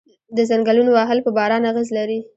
[0.35, 2.19] د ځنګلونو وهل په باران اغیز لري؟